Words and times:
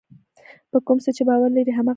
په 0.71 0.77
کوم 0.85 0.97
څه 1.03 1.11
چې 1.17 1.23
باور 1.27 1.49
لرئ 1.55 1.73
هماغه 1.77 1.79
کوئ. 1.79 1.89